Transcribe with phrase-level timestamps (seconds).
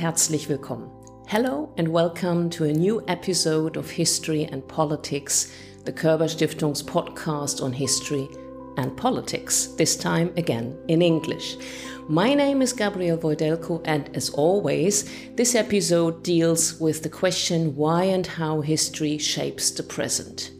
[0.00, 0.88] Herzlich willkommen.
[1.26, 5.52] Hello and welcome to a new episode of History and Politics,
[5.84, 8.26] the Körber Stiftung's podcast on history
[8.78, 11.58] and politics, this time again in English.
[12.08, 15.04] My name is Gabriel Voidelko, and as always,
[15.36, 20.50] this episode deals with the question why and how history shapes the present.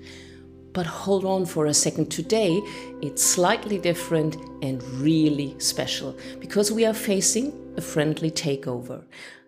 [0.74, 2.10] But hold on for a second.
[2.10, 2.60] Today,
[3.00, 9.02] it's slightly different and really special because we are facing a friendly takeover.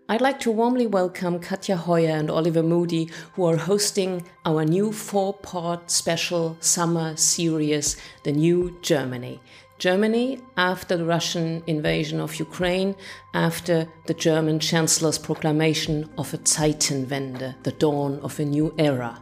[0.09, 4.91] I'd like to warmly welcome Katja Hoyer and Oliver Moody, who are hosting our new
[4.91, 9.39] four part special summer series, The New Germany.
[9.79, 12.95] Germany after the Russian invasion of Ukraine,
[13.35, 19.21] after the German Chancellor's proclamation of a Zeitenwende, the dawn of a new era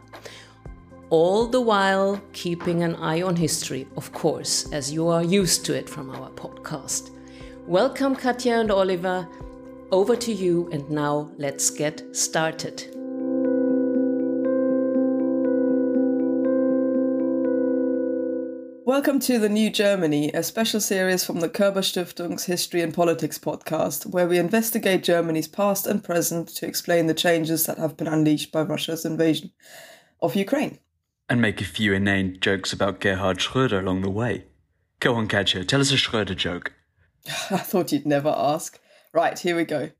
[1.09, 5.73] all the while keeping an eye on history, of course, as you are used to
[5.75, 7.10] it from our podcast.
[7.67, 9.27] Welcome, Katja and Oliver.
[9.91, 12.87] Over to you, and now let's get started.
[18.83, 23.37] Welcome to The New Germany, a special series from the Körber Stiftung's History and Politics
[23.37, 28.07] podcast, where we investigate Germany's past and present to explain the changes that have been
[28.07, 29.51] unleashed by Russia's invasion
[30.21, 30.79] of Ukraine
[31.31, 34.43] and make a few inane jokes about Gerhard Schröder along the way.
[34.99, 36.73] Go on, Katja, tell us a Schröder joke.
[37.51, 38.79] I thought you'd never ask.
[39.13, 39.91] Right, here we go.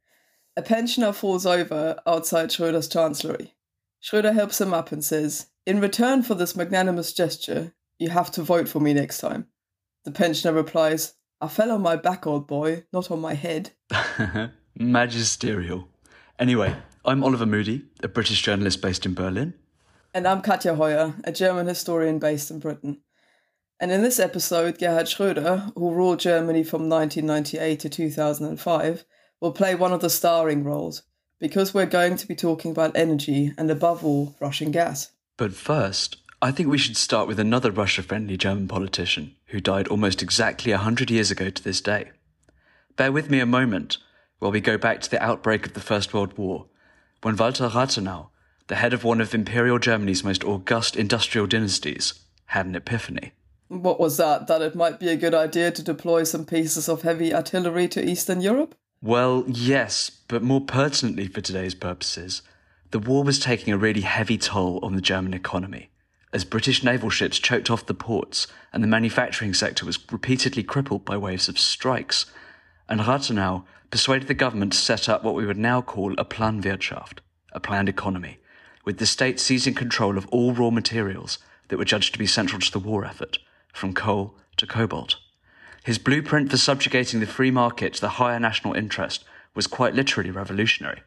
[0.57, 3.55] A pensioner falls over outside Schroeder's chancellery.
[3.99, 8.41] Schroeder helps him up and says, In return for this magnanimous gesture, you have to
[8.41, 9.47] vote for me next time.
[10.03, 13.71] The pensioner replies, I fell on my back, old boy, not on my head.
[14.75, 15.87] Magisterial.
[16.37, 19.53] Anyway, I'm Oliver Moody, a British journalist based in Berlin.
[20.13, 23.01] And I'm Katja Hoyer, a German historian based in Britain.
[23.81, 29.05] And in this episode, Gerhard Schröder, who ruled Germany from 1998 to 2005,
[29.39, 31.01] will play one of the starring roles
[31.39, 35.09] because we're going to be talking about energy and, above all, Russian gas.
[35.35, 39.87] But first, I think we should start with another Russia friendly German politician who died
[39.87, 42.11] almost exactly 100 years ago to this day.
[42.97, 43.97] Bear with me a moment
[44.37, 46.67] while we go back to the outbreak of the First World War,
[47.23, 48.27] when Walther Rathenau,
[48.67, 52.13] the head of one of Imperial Germany's most august industrial dynasties,
[52.45, 53.31] had an epiphany.
[53.71, 54.47] What was that?
[54.47, 58.05] That it might be a good idea to deploy some pieces of heavy artillery to
[58.05, 58.75] Eastern Europe?
[59.01, 62.41] Well, yes, but more pertinently for today's purposes,
[62.91, 65.89] the war was taking a really heavy toll on the German economy,
[66.33, 71.05] as British naval ships choked off the ports and the manufacturing sector was repeatedly crippled
[71.05, 72.25] by waves of strikes.
[72.89, 77.19] And Rathenau persuaded the government to set up what we would now call a Planwirtschaft,
[77.53, 78.39] a planned economy,
[78.83, 81.39] with the state seizing control of all raw materials
[81.69, 83.39] that were judged to be central to the war effort,
[83.73, 85.17] from coal to cobalt.
[85.83, 89.23] His blueprint for subjugating the free market to the higher national interest
[89.55, 91.01] was quite literally revolutionary.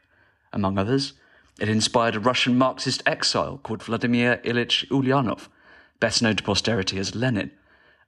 [0.53, 1.13] Among others,
[1.61, 5.49] it inspired a Russian Marxist exile called Vladimir Ilyich Ulyanov,
[6.01, 7.53] better known to posterity as Lenin,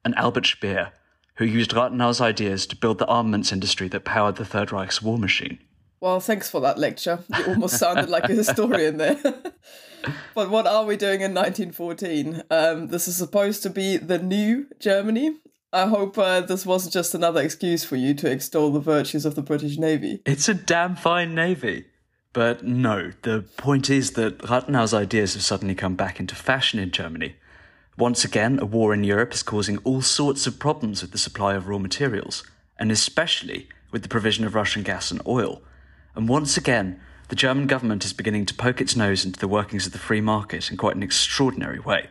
[0.05, 0.93] and Albert Speer,
[1.37, 5.19] who used Rathenau's ideas to build the armaments industry that powered the Third Reich's war
[5.19, 5.59] machine.
[6.01, 7.21] Well, thanks for that lecture.
[7.37, 9.19] You almost sounded like a historian there.
[10.35, 12.43] but what are we doing in 1914?
[12.51, 15.37] Um, this is supposed to be the new Germany.
[15.73, 19.35] I hope uh, this wasn't just another excuse for you to extol the virtues of
[19.35, 20.21] the British Navy.
[20.25, 21.87] It's a damn fine navy.
[22.33, 26.91] But no, the point is that Rathenau's ideas have suddenly come back into fashion in
[26.91, 27.37] Germany.
[27.97, 31.55] Once again, a war in Europe is causing all sorts of problems with the supply
[31.55, 32.45] of raw materials,
[32.79, 35.63] and especially with the provision of Russian gas and oil.
[36.17, 39.85] And once again, the German government is beginning to poke its nose into the workings
[39.85, 42.09] of the free market in quite an extraordinary way.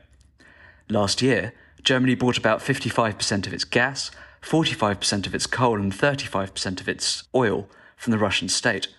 [0.88, 4.11] Last year, Germany bought about 55% of its gas,
[4.43, 7.67] 45% of its coal, and 35% of its oil
[7.97, 8.90] from the Russian state.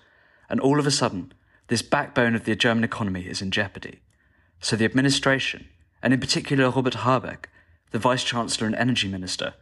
[0.51, 1.33] And all of a sudden,
[1.69, 4.01] this backbone of the German economy is in jeopardy.
[4.61, 5.69] So the administration,
[6.03, 7.49] and in particular Robert Habeck,
[7.93, 9.55] the Vice Chancellor and Energy Minister,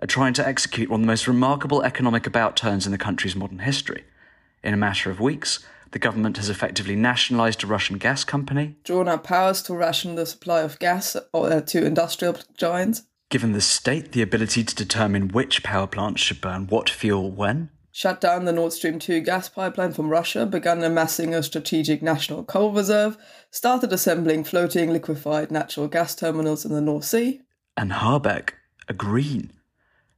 [0.00, 3.36] are trying to execute one of the most remarkable economic about turns in the country's
[3.36, 4.02] modern history–
[4.62, 9.08] in a matter of weeks, the government has effectively nationalised a Russian gas company, drawn
[9.08, 14.12] up powers to ration the supply of gas uh, to industrial giants, given the state
[14.12, 18.52] the ability to determine which power plants should burn what fuel when, shut down the
[18.52, 23.16] Nord Stream 2 gas pipeline from Russia, begun amassing a strategic national coal reserve,
[23.50, 27.40] started assembling floating liquefied natural gas terminals in the North Sea.
[27.76, 28.50] And Habeck,
[28.88, 29.52] a green,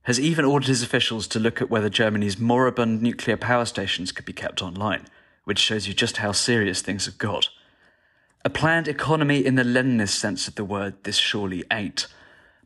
[0.04, 4.24] has even ordered his officials to look at whether Germany's moribund nuclear power stations could
[4.24, 5.06] be kept online,
[5.44, 7.48] which shows you just how serious things have got.
[8.44, 12.06] A planned economy in the Leninist sense of the word, this surely ain't.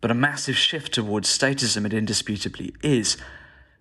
[0.01, 3.17] But a massive shift towards statism it indisputably is.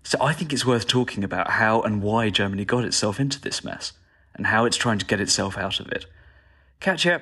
[0.02, 3.64] So I think it's worth talking about how and why Germany got itself into this
[3.64, 3.94] mess
[4.34, 6.06] and how it's trying to get itself out of it.
[6.80, 7.22] Katja,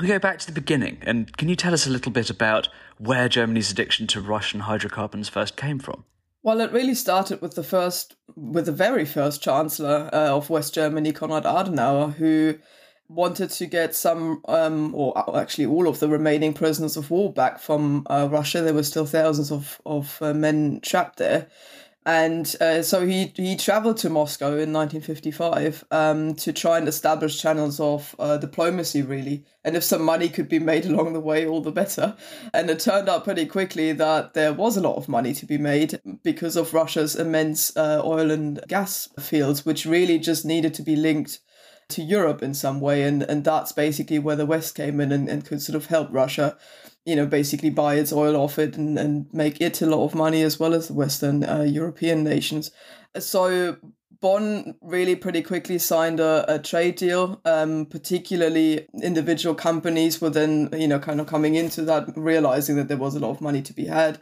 [0.00, 2.68] we go back to the beginning, and can you tell us a little bit about
[2.98, 6.04] where Germany's addiction to Russian hydrocarbons first came from?
[6.42, 10.74] Well, it really started with the first, with the very first chancellor uh, of West
[10.74, 12.58] Germany, Konrad Adenauer, who
[13.08, 17.58] wanted to get some, um, or actually all of the remaining prisoners of war back
[17.58, 18.62] from uh, Russia.
[18.62, 21.48] There were still thousands of of uh, men trapped there,
[22.06, 27.40] and uh, so he he traveled to Moscow in 1955 um, to try and establish
[27.40, 29.44] channels of uh, diplomacy, really.
[29.64, 32.16] And if some money could be made along the way, all the better.
[32.54, 35.58] And it turned out pretty quickly that there was a lot of money to be
[35.58, 40.82] made because of Russia's immense uh, oil and gas fields, which really just needed to
[40.82, 41.40] be linked
[41.90, 43.02] to Europe in some way.
[43.02, 46.08] And, and that's basically where the West came in and, and could sort of help
[46.10, 46.56] Russia
[47.04, 50.14] you know, basically buy its oil off it and, and make it a lot of
[50.14, 52.70] money as well as the Western uh, European nations.
[53.18, 53.76] So
[54.20, 57.40] Bonn really pretty quickly signed a, a trade deal.
[57.44, 62.88] Um, particularly, individual companies were then, you know, kind of coming into that, realizing that
[62.88, 64.20] there was a lot of money to be had.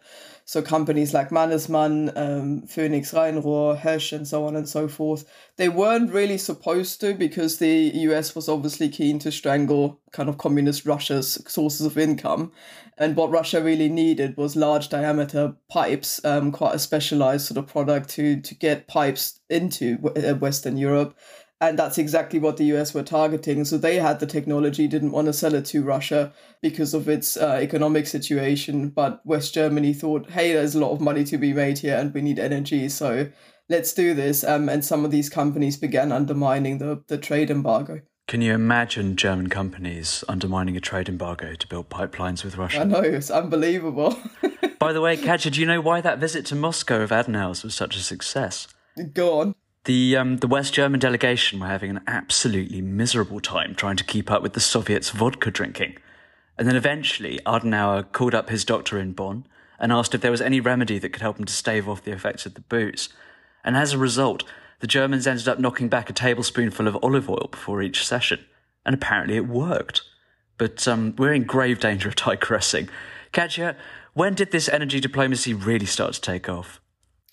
[0.48, 5.68] So companies like Mannesmann, um, Phoenix Rheinrohr, Hoesch, and so on and so forth, they
[5.68, 10.86] weren't really supposed to because the US was obviously keen to strangle kind of communist
[10.86, 12.50] Russia's sources of income.
[12.96, 17.66] And what Russia really needed was large diameter pipes, um, quite a specialized sort of
[17.66, 21.14] product to, to get pipes into Western Europe
[21.60, 23.64] and that's exactly what the US were targeting.
[23.64, 26.32] So they had the technology, didn't want to sell it to Russia
[26.62, 28.90] because of its uh, economic situation.
[28.90, 32.14] But West Germany thought, hey, there's a lot of money to be made here and
[32.14, 32.88] we need energy.
[32.88, 33.28] So
[33.68, 34.44] let's do this.
[34.44, 38.02] Um, and some of these companies began undermining the, the trade embargo.
[38.28, 42.82] Can you imagine German companies undermining a trade embargo to build pipelines with Russia?
[42.82, 44.16] I know, it's unbelievable.
[44.78, 47.74] By the way, Katja, do you know why that visit to Moscow of Adenauer's was
[47.74, 48.68] such a success?
[49.14, 49.54] Go on.
[49.88, 54.30] The, um, the West German delegation were having an absolutely miserable time trying to keep
[54.30, 55.96] up with the Soviets' vodka drinking.
[56.58, 59.46] And then eventually, Adenauer called up his doctor in Bonn
[59.78, 62.12] and asked if there was any remedy that could help him to stave off the
[62.12, 63.08] effects of the booze.
[63.64, 64.44] And as a result,
[64.80, 68.44] the Germans ended up knocking back a tablespoonful of olive oil before each session.
[68.84, 70.02] And apparently it worked.
[70.58, 72.90] But um, we're in grave danger of digressing.
[73.32, 73.74] Katja,
[74.12, 76.78] when did this energy diplomacy really start to take off?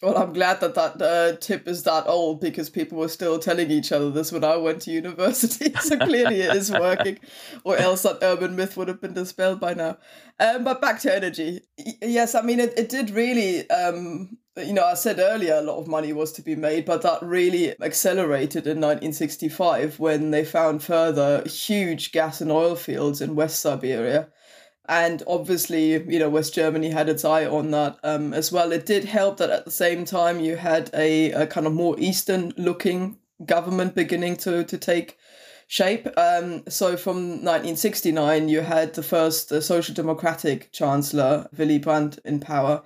[0.06, 3.72] Well, I'm glad that that uh, tip is that old because people were still telling
[3.72, 5.74] each other this when I went to university.
[5.82, 7.18] so clearly it is working,
[7.64, 9.98] or else that urban myth would have been dispelled by now.
[10.40, 11.62] Um, but back to energy.
[11.80, 15.64] Y- yes, I mean, it, it did really, um, you know, I said earlier a
[15.64, 20.46] lot of money was to be made, but that really accelerated in 1965 when they
[20.46, 24.30] found further huge gas and oil fields in West Siberia
[24.88, 28.72] and obviously you know west germany had its eye on that um, as well.
[28.72, 31.96] It did help that at the same time you had a, a kind of more
[32.00, 35.18] eastern looking government beginning to to take
[35.68, 36.08] shape.
[36.18, 42.40] Um, so from 1969 you had the first uh, social democratic chancellor willy brandt in
[42.40, 42.84] power.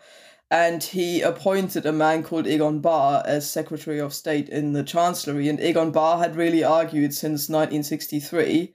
[0.52, 5.48] And he appointed a man called Egon Bahr as Secretary of State in the Chancellery.
[5.48, 8.74] And Egon Bahr had really argued since 1963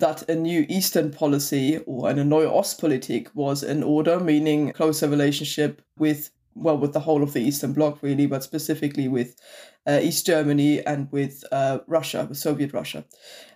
[0.00, 5.82] that a new Eastern policy or a neue Ostpolitik was in order, meaning closer relationship
[5.98, 9.36] with well with the whole of the Eastern Bloc really, but specifically with
[9.86, 13.04] uh, East Germany and with uh, Russia, with Soviet Russia.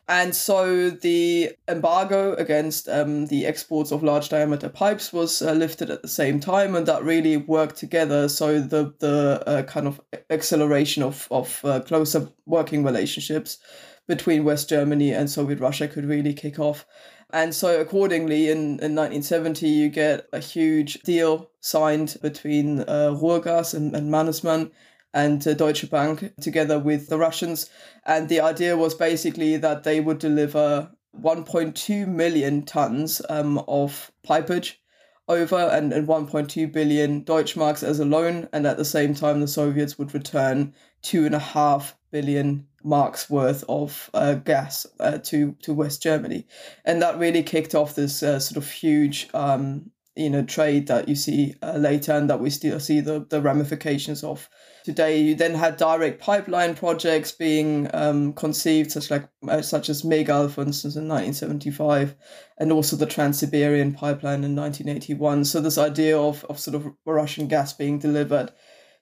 [0.06, 5.90] And so the embargo against um, the exports of large diameter pipes was uh, lifted
[5.90, 8.28] at the same time, and that really worked together.
[8.28, 13.58] So the the uh, kind of acceleration of of uh, closer working relationships
[14.06, 16.86] between West Germany and Soviet Russia could really kick off.
[17.30, 23.74] And so, accordingly, in, in 1970, you get a huge deal signed between uh, Ruhrgas
[23.74, 24.70] and, and Mannesmann
[25.12, 27.70] and uh, Deutsche Bank together with the Russians.
[28.04, 34.80] And the idea was basically that they would deliver 1.2 million tons um, of pipage
[35.26, 38.48] over and, and 1.2 billion Deutschmarks as a loan.
[38.52, 43.28] And at the same time, the Soviets would return two and a half billion marks
[43.28, 46.46] worth of uh, gas uh, to to West Germany,
[46.84, 49.28] and that really kicked off this uh, sort of huge.
[49.34, 53.26] Um, you know, trade that you see uh, later, and that we still see the,
[53.30, 54.48] the ramifications of
[54.84, 55.20] today.
[55.20, 60.48] You then had direct pipeline projects being um, conceived, such like uh, such as Megal,
[60.48, 62.14] for instance, in 1975,
[62.58, 65.46] and also the Trans-Siberian pipeline in 1981.
[65.46, 68.52] So this idea of of sort of Russian gas being delivered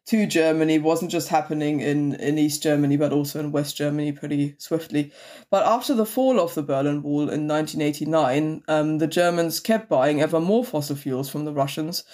[0.06, 4.56] to Germany wasn't just happening in, in East Germany, but also in West Germany pretty
[4.58, 5.12] swiftly.
[5.50, 10.20] But after the fall of the Berlin Wall in 1989, um, the Germans kept buying
[10.20, 12.04] ever more fossil fuels from the Russians.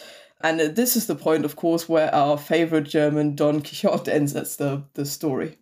[0.41, 4.85] And this is the point, of course, where our favorite German Don Quixote ends the,
[4.95, 5.59] the story.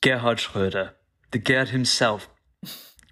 [0.00, 0.90] Gerhard Schröder,
[1.32, 2.28] the Gerd himself.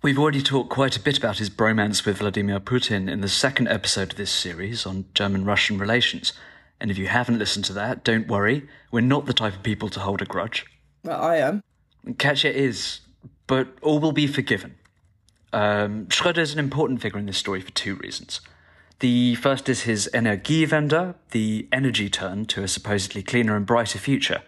[0.03, 3.69] We've already talked quite a bit about his bromance with Vladimir Putin in the second
[3.69, 6.33] episode of this series on German Russian relations.
[6.83, 9.89] And if you haven't listened to that, don't worry, we're not the type of people
[9.91, 10.67] to hold a grudge.
[11.05, 11.63] Well, I am.
[12.19, 12.99] Katja is,
[13.47, 14.75] but all will be forgiven.
[15.53, 18.41] Um, Schröder is an important figure in this story for two reasons.
[18.99, 24.43] The first is his Energiewende, the energy turn to a supposedly cleaner and brighter future.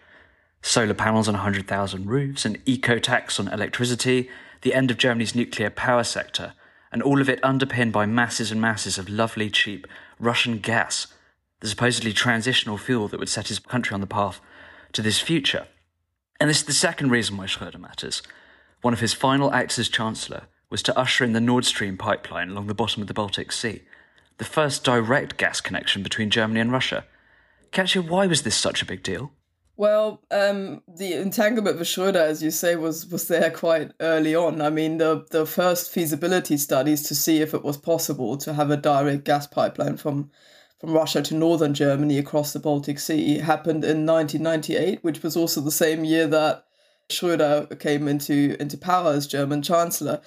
[0.61, 4.29] Solar panels on 100,000 roofs, an eco tax on electricity,
[4.63, 6.55] the end of Germany's nuclear power sector,
[6.91, 9.87] and all of it underpinned by masses and masses of lovely, cheap
[10.19, 11.14] Russian gas,
[11.61, 14.41] the supposedly transitional fuel that would set his country on the path
[14.93, 15.67] to this future.
[16.41, 18.23] And this is the second reason why Schröder matters.
[18.83, 22.51] One of his final acts as Chancellor was to usher in the Nord Stream pipeline
[22.51, 23.83] along the bottom of the Baltic Sea,
[24.39, 27.05] the first direct gas connection between Germany and Russia.
[27.73, 29.33] Katja, why was this such a big deal?
[29.77, 34.61] Well, um, the entanglement with Schröder, as you say, was was there quite early on.
[34.61, 38.71] I mean, the the first feasibility studies to see if it was possible to have
[38.71, 40.31] a direct gas pipeline from
[40.85, 45.63] from Russia to northern Germany across the Baltic Sea happened in 1998, which was also
[45.63, 46.67] the same year that
[47.09, 50.21] Schröder came into into power as German Chancellor.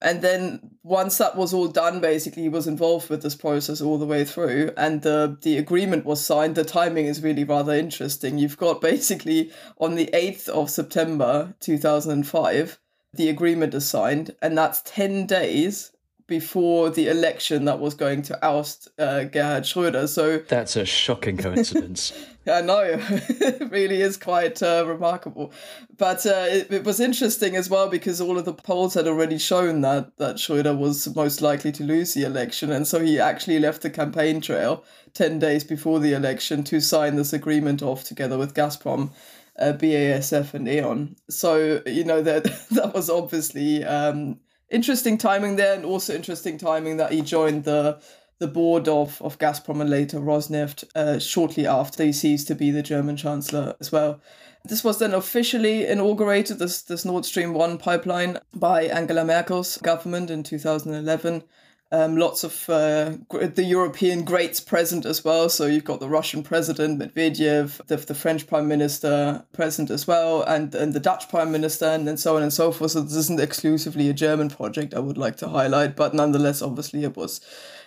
[0.00, 3.98] And then once that was all done, basically, he was involved with this process all
[3.98, 6.54] the way through, and the the agreement was signed.
[6.54, 8.38] The timing is really rather interesting.
[8.38, 12.78] You've got basically on the eighth of September two thousand and five,
[13.12, 15.90] the agreement is signed, and that's ten days
[16.26, 20.08] before the election that was going to oust uh, Gerhard Schröder.
[20.08, 22.12] So that's a shocking coincidence.
[22.46, 25.52] I know, it really is quite uh, remarkable.
[25.96, 29.38] But uh, it, it, was interesting as well because all of the polls had already
[29.38, 33.58] shown that that Schröder was most likely to lose the election, and so he actually
[33.58, 38.36] left the campaign trail ten days before the election to sign this agreement off together
[38.38, 39.10] with Gazprom.
[39.56, 41.14] Uh, BASF and E.ON.
[41.30, 44.40] So you know that that was obviously um,
[44.74, 47.98] interesting timing there, and also interesting timing that he joined the
[48.38, 52.70] the board of, of Gazprom and later Rosneft uh, shortly after he ceased to be
[52.70, 54.20] the German chancellor as well.
[54.64, 60.30] This was then officially inaugurated, this, this Nord Stream 1 pipeline, by Angela Merkel's government
[60.30, 61.44] in 2011.
[61.92, 65.48] Um, lots of uh, the European greats present as well.
[65.48, 70.42] So you've got the Russian president Medvedev, the, the French prime minister present as well,
[70.42, 72.92] and, and the Dutch prime minister, and, and so on and so forth.
[72.92, 77.04] So this isn't exclusively a German project, I would like to highlight, but nonetheless, obviously,
[77.04, 77.40] it was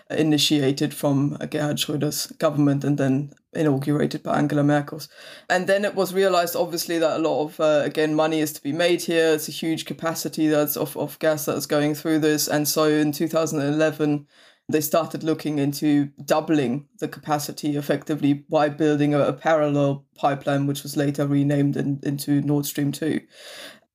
[0.10, 5.10] initiated from Gerhard Schröder's government and then inaugurated by Angela Merkel's.
[5.50, 8.62] And then it was realized, obviously, that a lot of, uh, again, money is to
[8.62, 9.34] be made here.
[9.34, 12.48] It's a huge capacity that's of, of gas that's going through this.
[12.48, 14.28] And so in 2011,
[14.70, 20.84] they started looking into doubling the capacity effectively by building a, a parallel pipeline, which
[20.84, 23.22] was later renamed in, into Nord Stream 2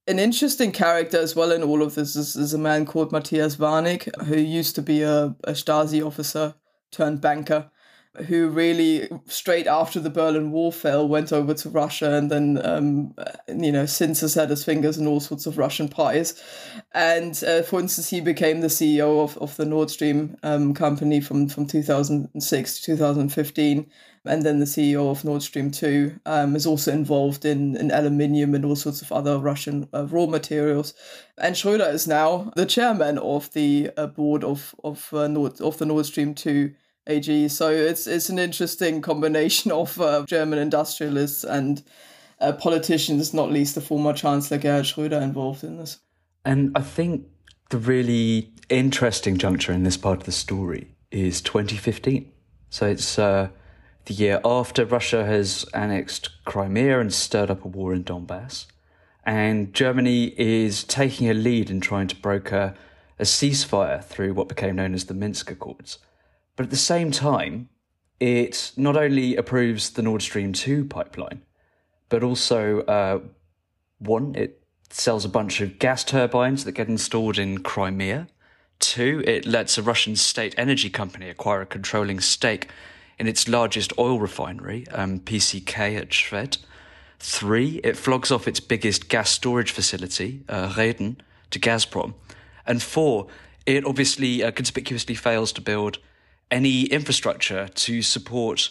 [0.08, 3.56] an interesting character as well in all of this is, is a man called Matthias
[3.56, 6.54] Warnig, who used to be a, a Stasi officer
[6.90, 7.70] turned banker,
[8.26, 13.14] who really straight after the Berlin Wall fell went over to Russia and then um,
[13.48, 16.40] you know since has had his fingers in all sorts of Russian pies,
[16.92, 21.20] and uh, for instance he became the CEO of, of the Nord Stream um, company
[21.20, 23.90] from from 2006 to 2015
[24.24, 28.54] and then the CEO of Nord Stream 2 um, is also involved in, in aluminium
[28.54, 30.94] and all sorts of other Russian uh, raw materials.
[31.38, 35.78] And Schröder is now the chairman of the uh, board of of uh, Nord of
[35.78, 36.72] the Nord Stream 2
[37.06, 37.48] AG.
[37.48, 41.82] So it's it's an interesting combination of uh, German industrialists and
[42.40, 45.98] uh, politicians, not least the former Chancellor Gerhard Schröder, involved in this.
[46.44, 47.26] And I think
[47.70, 52.30] the really interesting juncture in this part of the story is 2015.
[52.70, 53.48] So it's uh,
[54.06, 58.66] the year after Russia has annexed Crimea and stirred up a war in Donbass.
[59.24, 62.74] And Germany is taking a lead in trying to broker
[63.18, 65.98] a ceasefire through what became known as the Minsk Accords.
[66.56, 67.68] But at the same time,
[68.20, 71.42] it not only approves the Nord Stream 2 pipeline,
[72.08, 73.20] but also, uh,
[73.98, 78.28] one, it sells a bunch of gas turbines that get installed in Crimea.
[78.78, 82.68] Two, it lets a Russian state energy company acquire a controlling stake
[83.18, 86.58] in its largest oil refinery, um, PCK at Schwedt.
[87.18, 91.16] Three, it flogs off its biggest gas storage facility, uh, Rehden,
[91.50, 92.14] to Gazprom.
[92.66, 93.28] And four,
[93.64, 95.98] it obviously uh, conspicuously fails to build
[96.52, 98.70] any infrastructure to support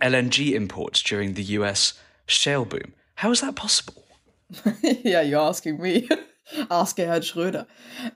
[0.00, 1.94] LNG imports during the US
[2.26, 2.94] shale boom.
[3.16, 4.04] How is that possible?
[4.82, 6.08] yeah, you're asking me.
[6.70, 7.66] Ask Gerhard Schröder.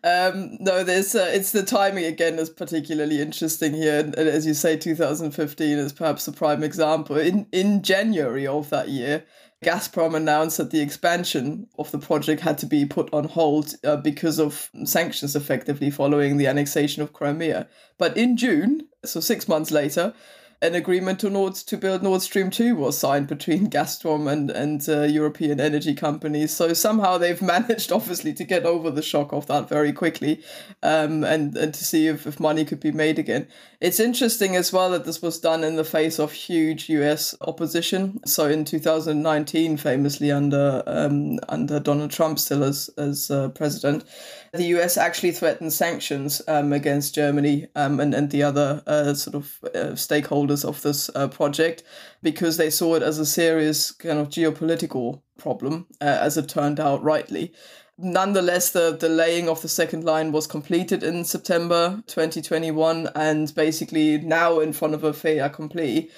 [0.04, 4.46] Um, no, there's uh, it's the timing again is particularly interesting here, and, and as
[4.46, 7.16] you say, 2015 is perhaps a prime example.
[7.16, 9.24] In in January of that year,
[9.64, 13.96] Gazprom announced that the expansion of the project had to be put on hold uh,
[13.96, 17.68] because of sanctions, effectively following the annexation of Crimea.
[17.98, 20.14] But in June, so six months later,
[20.60, 24.86] an agreement to Nord to build Nord Stream 2 was signed between Gazprom and and
[24.88, 26.54] uh, European energy companies.
[26.54, 30.42] So somehow they've managed, obviously, to get over the shock of that very quickly,
[30.82, 33.46] um, and and to see if, if money could be made again.
[33.80, 37.34] It's interesting as well that this was done in the face of huge U.S.
[37.42, 38.18] opposition.
[38.26, 44.04] So in 2019, famously under um, under Donald Trump still as as uh, president
[44.52, 49.34] the US actually threatened sanctions um, against Germany um, and, and the other uh, sort
[49.36, 51.82] of uh, stakeholders of this uh, project
[52.22, 56.80] because they saw it as a serious kind of geopolitical problem, uh, as it turned
[56.80, 57.52] out rightly.
[58.00, 64.18] Nonetheless, the, the laying of the second line was completed in September 2021, and basically
[64.18, 66.08] now in front of a fait accompli.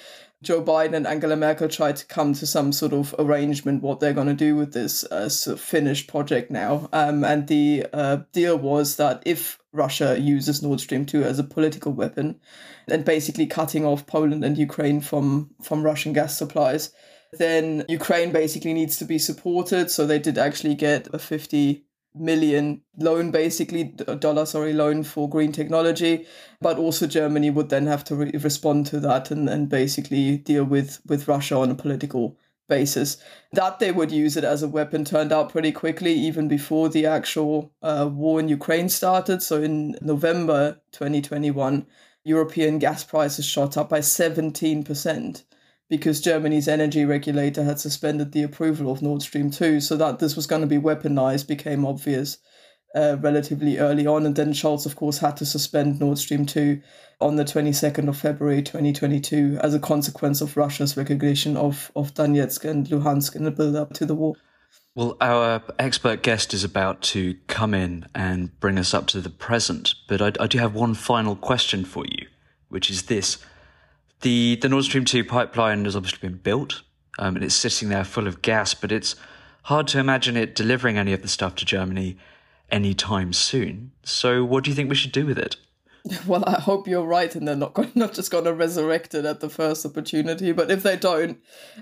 [0.43, 4.13] Joe Biden and Angela Merkel tried to come to some sort of arrangement what they're
[4.13, 6.89] going to do with this uh, sort of finished project now.
[6.91, 11.43] Um, and the uh, deal was that if Russia uses Nord Stream 2 as a
[11.43, 12.39] political weapon
[12.87, 16.91] and basically cutting off Poland and Ukraine from, from Russian gas supplies,
[17.33, 19.91] then Ukraine basically needs to be supported.
[19.91, 23.83] So they did actually get a 50 million loan basically
[24.19, 26.25] dollar sorry loan for green technology.
[26.59, 30.63] But also germany would then have to re- respond to that and, and basically deal
[30.63, 32.37] with with russia on a political
[32.67, 33.17] basis.
[33.53, 37.05] That they would use it as a weapon turned out pretty quickly even before the
[37.05, 39.41] actual uh, war in ukraine started.
[39.41, 41.85] So in november 2021
[42.23, 45.43] european gas prices shot up by 17%
[45.91, 49.81] because Germany's energy regulator had suspended the approval of Nord Stream 2.
[49.81, 52.37] So that this was going to be weaponized became obvious
[52.95, 54.25] uh, relatively early on.
[54.25, 56.81] And then Scholz, of course, had to suspend Nord Stream 2
[57.19, 62.63] on the 22nd of February 2022 as a consequence of Russia's recognition of, of Donetsk
[62.63, 64.35] and Luhansk in the build up to the war.
[64.95, 69.29] Well, our expert guest is about to come in and bring us up to the
[69.29, 72.27] present, but I, I do have one final question for you,
[72.69, 73.39] which is this.
[74.21, 76.81] The the Nord Stream two pipeline has obviously been built,
[77.19, 78.73] um, and it's sitting there full of gas.
[78.73, 79.15] But it's
[79.63, 82.17] hard to imagine it delivering any of the stuff to Germany
[82.69, 83.91] anytime soon.
[84.03, 85.57] So, what do you think we should do with it?
[86.25, 89.25] Well, I hope you're right, and they're not going, not just going to resurrect it
[89.25, 90.51] at the first opportunity.
[90.51, 91.39] But if they don't,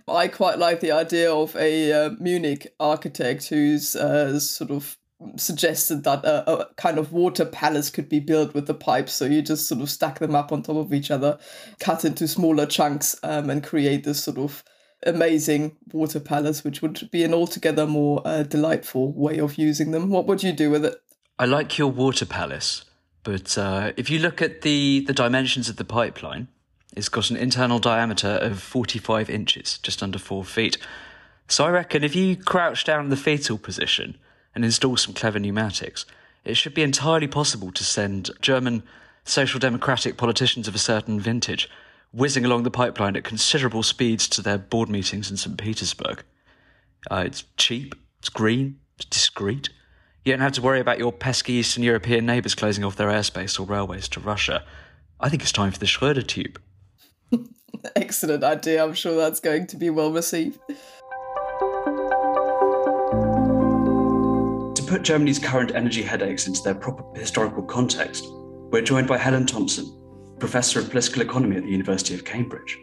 [0.07, 4.97] I quite like the idea of a uh, Munich architect who's uh, sort of
[5.35, 9.13] suggested that a, a, kind of water palace could be built with the pipes.
[9.13, 11.37] So you just sort of stack them up on top of each other,
[11.79, 14.63] cut into smaller chunks, um, and create this sort of
[15.05, 20.09] amazing water palace, which would be an altogether more uh, delightful way of using them.
[20.09, 21.01] What would you do with it?
[21.37, 22.85] I like your water palace,
[23.23, 26.49] but uh, if you look at the, the dimensions of the pipeline,
[26.95, 30.77] it's got an internal diameter of 45 inches, just under four feet.
[31.47, 34.17] So I reckon if you crouch down in the fetal position,
[34.55, 36.05] and install some clever pneumatics,
[36.45, 38.83] it should be entirely possible to send German
[39.23, 41.69] social democratic politicians of a certain vintage
[42.11, 45.57] whizzing along the pipeline at considerable speeds to their board meetings in St.
[45.57, 46.23] Petersburg.
[47.09, 49.69] Uh, it's cheap, it's green, it's discreet.
[50.25, 53.59] You don't have to worry about your pesky Eastern European neighbours closing off their airspace
[53.59, 54.63] or railways to Russia.
[55.19, 56.59] I think it's time for the Schröder tube.
[57.95, 58.83] Excellent idea.
[58.83, 60.59] I'm sure that's going to be well received.
[64.89, 68.25] Put Germany's current energy headaches into their proper historical context,
[68.71, 69.85] we're joined by Helen Thompson,
[70.39, 72.75] Professor of Political Economy at the University of Cambridge.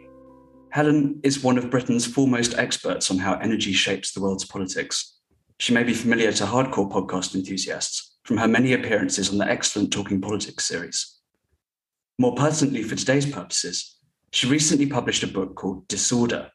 [0.70, 5.18] Helen is one of Britain's foremost experts on how energy shapes the world's politics.
[5.58, 9.92] She may be familiar to hardcore podcast enthusiasts from her many appearances on the excellent
[9.92, 11.18] Talking Politics series.
[12.20, 13.96] More pertinently for today's purposes,
[14.30, 16.52] she recently published a book called Disorder.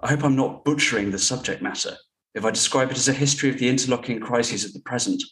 [0.00, 1.98] I hope I'm not butchering the subject matter,
[2.34, 5.22] if I describe it as a history of the interlocking crises of the present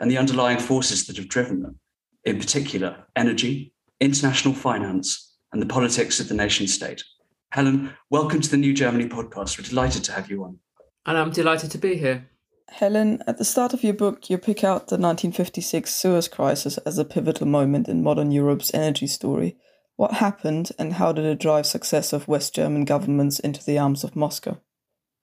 [0.00, 1.78] and the underlying forces that have driven them,
[2.24, 7.02] in particular, energy, international finance, and the politics of the nation state.
[7.50, 9.58] Helen, welcome to the New Germany podcast.
[9.58, 10.58] We're delighted to have you on.
[11.06, 12.28] And I'm delighted to be here.
[12.68, 16.98] Helen, at the start of your book, you pick out the 1956 Suez Crisis as
[16.98, 19.56] a pivotal moment in modern Europe's energy story.
[19.94, 24.16] What happened, and how did it drive successive West German governments into the arms of
[24.16, 24.60] Moscow?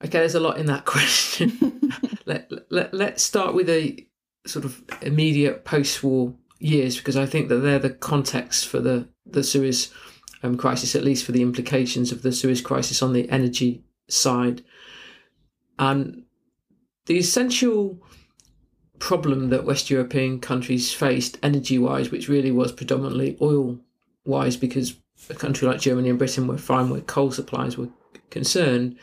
[0.04, 1.92] Okay, there's a lot in that question.
[2.26, 4.06] let, let, let's start with the
[4.46, 9.08] sort of immediate post war years because I think that they're the context for the,
[9.26, 9.94] the Suez
[10.42, 14.64] um, crisis, at least for the implications of the Suez crisis on the energy side.
[15.80, 16.24] And
[17.06, 18.02] the essential
[19.00, 23.80] problem that West European countries faced energy wise, which really was predominantly oil
[24.26, 24.96] wise, because
[25.30, 27.90] a country like Germany and Britain were fine where coal supplies were
[28.30, 28.98] concerned,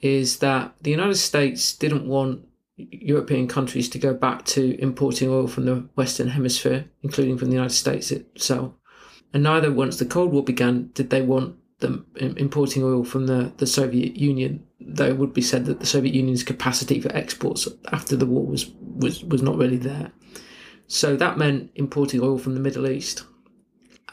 [0.00, 5.46] is that the United States didn't want European countries to go back to importing oil
[5.46, 8.72] from the Western Hemisphere, including from the United States itself.
[9.32, 13.52] And neither, once the Cold War began, did they want them importing oil from the,
[13.58, 17.68] the Soviet Union, though it would be said that the Soviet Union's capacity for exports
[17.92, 20.12] after the war was, was, was not really there.
[20.86, 23.24] So that meant importing oil from the Middle East.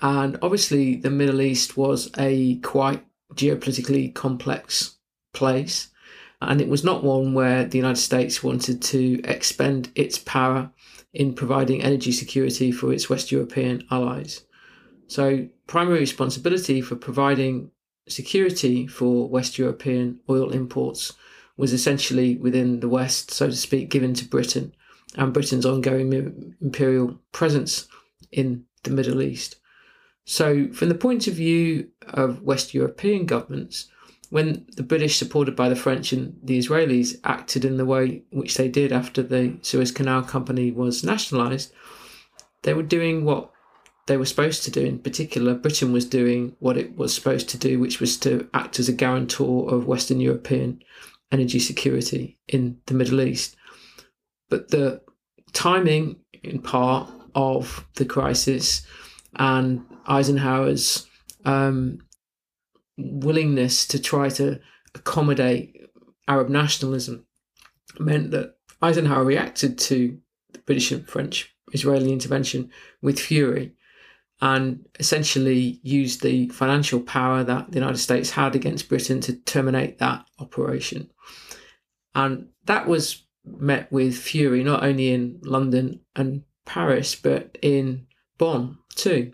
[0.02, 4.98] And obviously, the Middle East was a quite geopolitically complex
[5.34, 5.90] place.
[6.42, 10.72] And it was not one where the United States wanted to expend its power
[11.14, 14.42] in providing energy security for its West European allies.
[15.08, 17.72] So, primary responsibility for providing
[18.08, 21.14] security for West European oil imports
[21.58, 24.74] was essentially within the West, so to speak, given to Britain
[25.16, 27.88] and Britain's ongoing imperial presence
[28.32, 29.58] in the Middle East.
[30.26, 33.90] So, from the point of view of West European governments,
[34.32, 38.56] when the British, supported by the French and the Israelis, acted in the way which
[38.56, 41.74] they did after the Suez Canal Company was nationalised,
[42.64, 43.52] they were doing what
[44.08, 44.86] they were supposed to do.
[44.86, 48.80] In particular, Britain was doing what it was supposed to do, which was to act
[48.80, 50.82] as a guarantor of Western European
[51.34, 53.58] energy security in the Middle East.
[54.50, 55.02] But the
[55.52, 58.86] timing, in part, of the crisis
[59.36, 61.06] and Eisenhower's
[61.44, 62.00] um,
[63.04, 64.60] willingness to try to
[64.96, 65.82] accommodate
[66.28, 67.26] Arab nationalism
[68.00, 70.18] meant that Eisenhower reacted to
[70.54, 72.70] the British and French Israeli intervention
[73.02, 73.74] with fury
[74.42, 80.00] and essentially used the financial power that the United States had against Britain to terminate
[80.00, 81.10] that operation.
[82.16, 88.78] And that was met with fury not only in London and Paris, but in Bonn
[88.96, 89.32] too.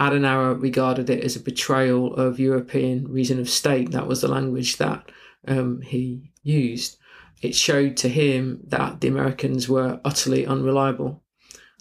[0.00, 3.90] Adenauer regarded it as a betrayal of European reason of state.
[3.90, 5.10] That was the language that
[5.46, 6.96] um, he used.
[7.42, 11.22] It showed to him that the Americans were utterly unreliable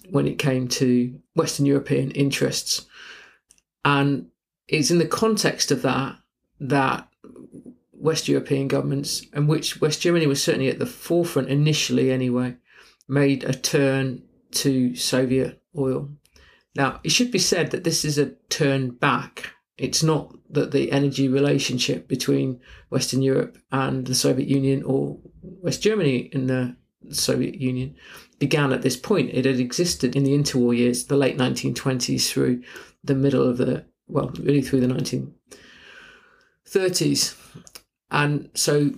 [0.10, 2.86] when it came to Western European interests.
[3.86, 4.28] And
[4.68, 6.18] it's in the context of that
[6.60, 7.08] that
[7.94, 12.56] West European governments, and which West Germany was certainly at the forefront initially anyway,
[13.08, 16.10] made a turn to Soviet oil.
[16.76, 19.54] Now, it should be said that this is a turn back.
[19.78, 25.82] It's not that the energy relationship between Western Europe and the Soviet Union or West
[25.82, 26.76] Germany in the
[27.12, 27.96] Soviet Union
[28.40, 29.32] began at this point.
[29.34, 32.64] It had existed in the interwar years, the late 1920s through
[33.04, 35.32] the middle of the, well, really through the
[36.66, 37.36] 1930s.
[38.12, 38.92] And so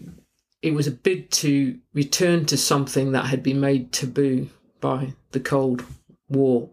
[0.61, 5.39] it was a bid to return to something that had been made taboo by the
[5.39, 5.83] Cold
[6.29, 6.69] War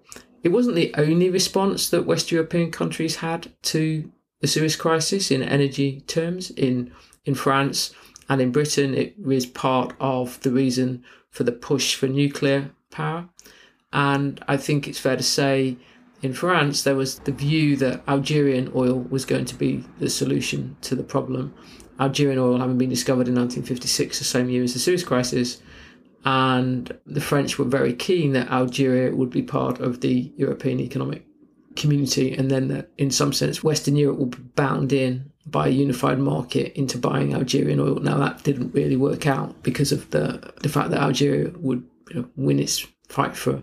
[0.48, 5.42] it wasn't the only response that West European countries had to the Suez crisis in
[5.42, 6.50] energy terms.
[6.52, 6.90] In
[7.26, 7.94] in France
[8.30, 13.28] and in Britain, it was part of the reason for the push for nuclear power.
[13.92, 15.76] And I think it's fair to say
[16.22, 20.78] in France, there was the view that Algerian oil was going to be the solution
[20.80, 21.52] to the problem.
[22.00, 25.61] Algerian oil having been discovered in 1956, the same year as the Suez crisis,
[26.24, 31.24] and the French were very keen that Algeria would be part of the European Economic
[31.76, 35.70] Community, and then that in some sense Western Europe would be bound in by a
[35.70, 37.96] unified market into buying Algerian oil.
[37.96, 42.22] Now that didn't really work out because of the the fact that Algeria would you
[42.22, 43.62] know, win its fight for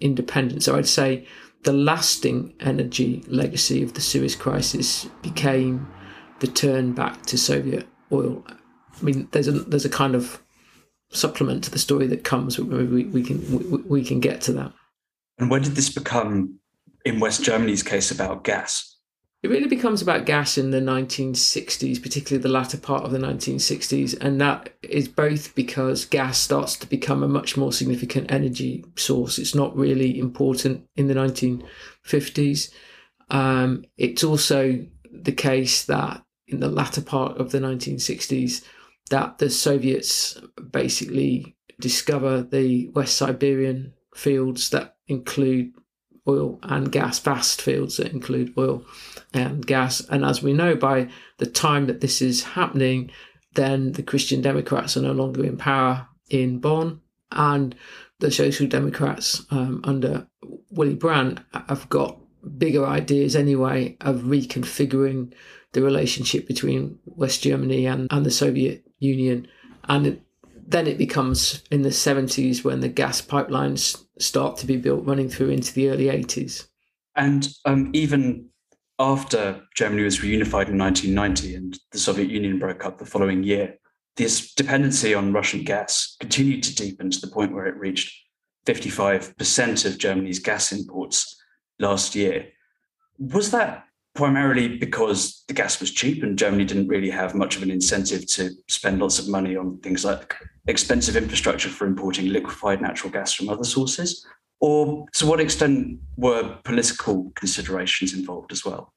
[0.00, 0.64] independence.
[0.64, 1.26] So I'd say
[1.62, 5.86] the lasting energy legacy of the Suez crisis became
[6.40, 8.44] the turn back to Soviet oil.
[8.48, 10.42] I mean, there's a there's a kind of
[11.10, 12.58] supplement to the story that comes.
[12.58, 14.72] We, we can we, we can get to that.
[15.38, 16.58] And when did this become,
[17.04, 18.86] in West Germany's case, about gas?
[19.42, 24.18] It really becomes about gas in the 1960s, particularly the latter part of the 1960s.
[24.20, 29.38] And that is both because gas starts to become a much more significant energy source.
[29.38, 32.70] It's not really important in the 1950s.
[33.30, 38.62] Um, it's also the case that in the latter part of the 1960s,
[39.10, 45.72] that the Soviets basically discover the West Siberian fields that include
[46.28, 48.84] oil and gas, vast fields that include oil
[49.34, 50.00] and gas.
[50.08, 53.10] And as we know, by the time that this is happening,
[53.54, 57.00] then the Christian Democrats are no longer in power in Bonn,
[57.32, 57.74] and
[58.20, 60.28] the Social Democrats um, under
[60.70, 62.18] Willy Brandt have got
[62.58, 65.32] bigger ideas anyway of reconfiguring
[65.72, 69.48] the relationship between West Germany and, and the Soviet Union.
[69.84, 70.20] And
[70.66, 75.28] then it becomes in the 70s when the gas pipelines start to be built running
[75.28, 76.68] through into the early 80s.
[77.16, 78.48] And um, even
[79.00, 83.76] after Germany was reunified in 1990 and the Soviet Union broke up the following year,
[84.16, 88.14] this dependency on Russian gas continued to deepen to the point where it reached
[88.66, 91.40] 55% of Germany's gas imports
[91.78, 92.48] last year.
[93.18, 97.62] Was that primarily because the gas was cheap and Germany didn't really have much of
[97.62, 100.34] an incentive to spend lots of money on things like
[100.66, 104.26] expensive infrastructure for importing liquefied natural gas from other sources?
[104.60, 108.92] Or to what extent were political considerations involved as well?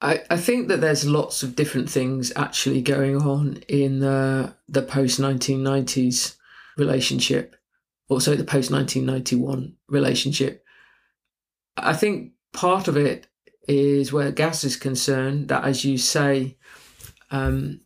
[0.00, 4.82] I, I think that there's lots of different things actually going on in the, the
[4.82, 6.36] post 1990s
[6.76, 7.56] relationship,
[8.08, 10.64] also the post 1991 relationship.
[11.76, 13.26] I think part of it
[13.68, 16.56] is where gas is concerned, that as you say,
[17.30, 17.80] um,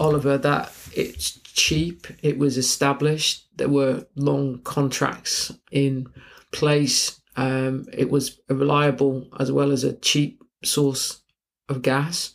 [0.00, 6.06] Oliver, that it's cheap, it was established, there were long contracts in
[6.52, 11.20] place, um, it was a reliable as well as a cheap source
[11.68, 12.34] of gas,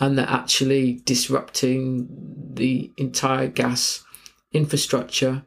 [0.00, 2.08] and that actually disrupting
[2.54, 4.04] the entire gas
[4.52, 5.44] infrastructure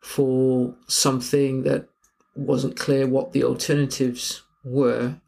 [0.00, 1.88] for something that
[2.36, 5.20] wasn't clear what the alternatives were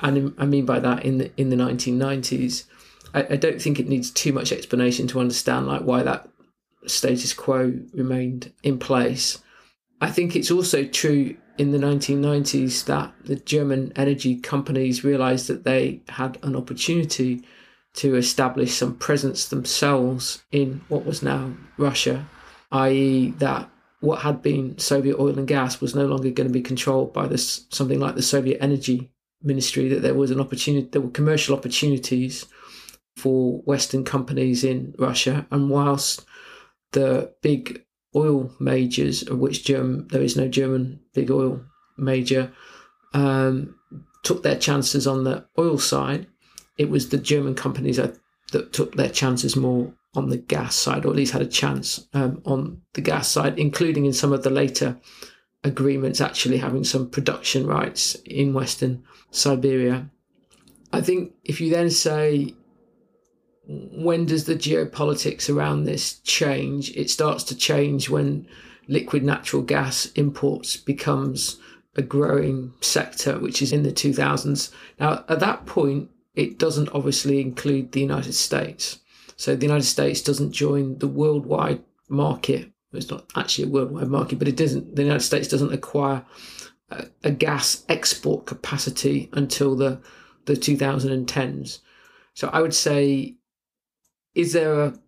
[0.00, 2.64] and I mean by that in the in the 1990s,
[3.14, 6.28] I, I don't think it needs too much explanation to understand like why that
[6.86, 9.42] status quo remained in place.
[10.00, 15.64] I think it's also true in the 1990s that the German energy companies realized that
[15.64, 17.44] they had an opportunity
[17.92, 22.26] to establish some presence themselves in what was now Russia,
[22.72, 23.68] i.e., that
[24.00, 27.26] what had been Soviet oil and gas was no longer going to be controlled by
[27.26, 29.10] this something like the Soviet energy
[29.42, 32.46] ministry that there was an opportunity, there were commercial opportunities
[33.16, 35.46] for Western companies in Russia.
[35.50, 36.24] And whilst
[36.92, 41.60] the big oil majors, of which German, there is no German big oil
[41.96, 42.52] major,
[43.14, 43.74] um,
[44.22, 46.26] took their chances on the oil side,
[46.78, 48.16] it was the German companies that,
[48.52, 52.08] that took their chances more on the gas side, or at least had a chance
[52.14, 54.98] um, on the gas side, including in some of the later
[55.62, 60.10] agreements actually having some production rights in Western Siberia.
[60.92, 62.54] I think if you then say,
[63.66, 66.96] when does the geopolitics around this change?
[66.96, 68.46] It starts to change when
[68.88, 71.58] liquid natural gas imports becomes
[71.94, 74.72] a growing sector, which is in the 2000s.
[74.98, 79.00] Now, at that point, it doesn't obviously include the United States.
[79.36, 84.38] So the United States doesn't join the worldwide market it's not actually a worldwide market,
[84.38, 84.96] but it doesn't.
[84.96, 86.24] The United States doesn't acquire
[86.90, 90.00] a, a gas export capacity until the
[90.46, 91.80] the 2010s.
[92.34, 93.36] So I would say,
[94.34, 94.98] is there a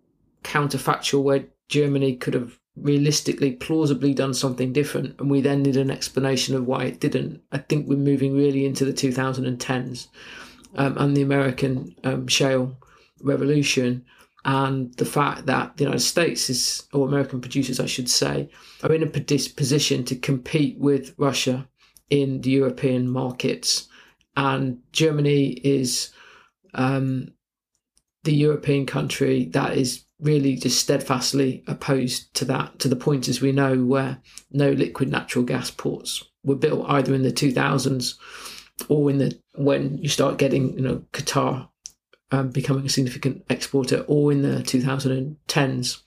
[0.45, 5.91] counterfactual where Germany could have realistically, plausibly done something different, and we then need an
[5.91, 7.43] explanation of why it didn't?
[7.51, 10.09] I think we're moving really into the 2010s
[10.77, 12.77] um, and the American um, shale
[13.23, 14.05] revolution
[14.45, 18.51] and the fact that the United States is, or American producers, I should say,
[18.83, 21.69] are in a position to compete with Russia
[22.11, 23.89] in the European markets.
[24.37, 26.11] And Germany is
[26.75, 27.29] um,
[28.25, 33.41] the European country that is really just steadfastly opposed to that, to the point, as
[33.41, 34.19] we know, where
[34.51, 38.17] no liquid natural gas ports were built either in the 2000s
[38.89, 41.69] or in the when you start getting, you know, Qatar
[42.33, 46.01] um, becoming a significant exporter, or in the 2010s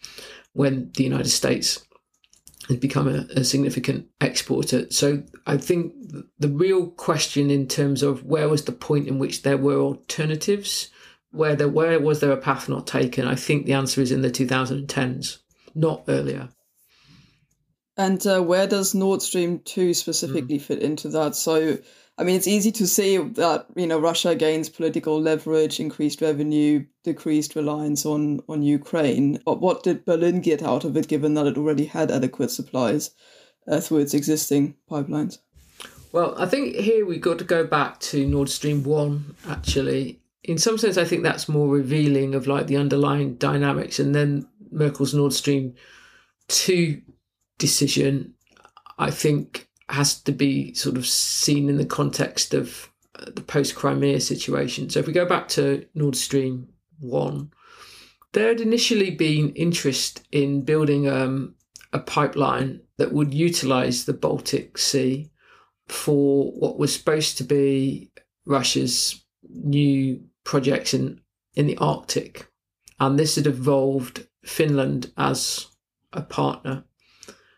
[0.54, 1.86] when the United States
[2.68, 4.90] had become a, a, significant exporter.
[4.90, 5.94] So I think
[6.40, 10.90] the real question in terms of where was the point in which there were alternatives,
[11.32, 13.28] where there where was there a path not taken?
[13.28, 15.40] I think the answer is in the 2010s,
[15.76, 16.50] not earlier.
[17.98, 20.62] And uh, where does Nord Stream 2 specifically mm.
[20.62, 21.36] fit into that?
[21.36, 21.78] So
[22.18, 26.86] I mean, it's easy to see that you know Russia gains political leverage, increased revenue,
[27.04, 29.40] decreased reliance on on Ukraine.
[29.46, 33.12] But what did Berlin get out of it, given that it already had adequate supplies
[33.68, 35.40] uh, through its existing pipelines?
[36.14, 39.36] Well, I think here we've got to go back to Nord Stream one.
[39.50, 44.16] Actually, in some sense, I think that's more revealing of like the underlying dynamics, and
[44.16, 45.76] then Merkel's Nord Stream
[46.48, 47.02] two
[47.58, 48.34] decision.
[48.98, 53.76] I think has to be sort of seen in the context of uh, the post
[53.76, 54.90] Crimea situation.
[54.90, 56.68] So if we go back to Nord Stream
[57.00, 57.52] 1,
[58.34, 61.56] there had initially been interest in building um,
[61.94, 65.30] a pipeline that would utilize the Baltic Sea
[65.88, 68.12] for what was supposed to be
[68.46, 71.22] Russia's new projects in,
[71.56, 72.48] in the Arctic.
[73.00, 75.68] And this had evolved Finland as
[76.12, 76.84] a partner.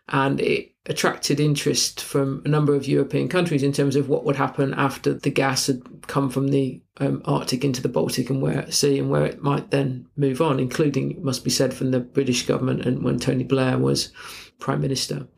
[0.08, 4.36] And it attracted interest from a number of European countries in terms of what would
[4.36, 8.70] happen after the gas had come from the um, Arctic into the Baltic and where
[8.70, 12.00] Sea and where it might then move on, including, it must be said, from the
[12.00, 14.12] British government and when Tony Blair was
[14.58, 15.28] Prime Minister.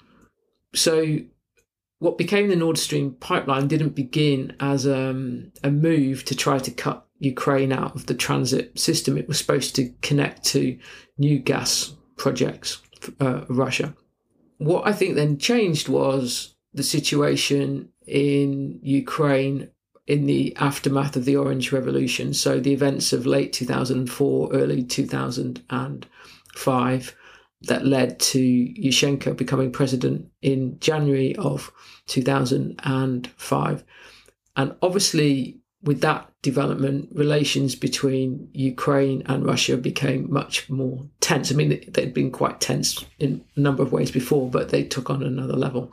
[0.74, 1.18] So,
[1.98, 6.70] what became the Nord Stream pipeline didn't begin as um, a move to try to
[6.70, 9.18] cut Ukraine out of the transit system.
[9.18, 10.78] It was supposed to connect to
[11.18, 12.80] new gas projects,
[13.20, 13.94] uh, Russia.
[14.60, 19.70] What I think then changed was the situation in Ukraine
[20.06, 22.34] in the aftermath of the Orange Revolution.
[22.34, 27.16] So the events of late 2004, early 2005
[27.62, 31.72] that led to Yushchenko becoming president in January of
[32.08, 33.84] 2005.
[34.56, 41.50] And obviously, with that development, relations between Ukraine and Russia became much more tense.
[41.50, 45.08] I mean, they'd been quite tense in a number of ways before, but they took
[45.08, 45.92] on another level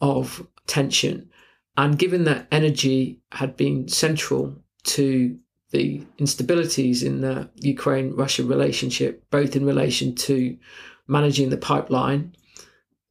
[0.00, 1.30] of tension.
[1.76, 5.38] And given that energy had been central to
[5.70, 10.58] the instabilities in the Ukraine Russia relationship, both in relation to
[11.06, 12.34] managing the pipeline,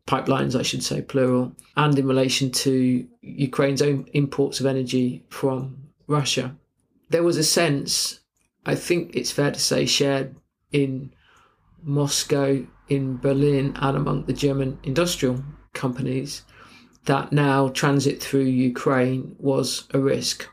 [0.08, 5.78] pipelines, I should say, plural, and in relation to Ukraine's own imports of energy from
[6.12, 6.56] Russia.
[7.10, 8.20] There was a sense,
[8.66, 10.36] I think it's fair to say, shared
[10.72, 11.14] in
[11.84, 15.44] Moscow, in Berlin, and among the German industrial
[15.74, 16.44] companies
[17.06, 20.48] that now transit through Ukraine was a risk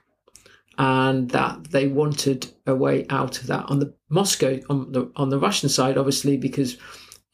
[0.79, 5.29] and that they wanted a way out of that on the Moscow on the on
[5.29, 6.79] the Russian side obviously because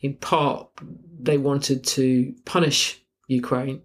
[0.00, 0.68] in part
[1.20, 3.82] they wanted to punish Ukraine